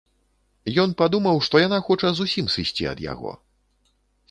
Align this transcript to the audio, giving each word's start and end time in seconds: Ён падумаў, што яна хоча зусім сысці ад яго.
Ён 0.83 0.89
падумаў, 1.01 1.37
што 1.49 1.61
яна 1.67 1.79
хоча 1.91 2.09
зусім 2.21 2.51
сысці 2.57 2.91
ад 2.95 3.07
яго. 3.13 3.31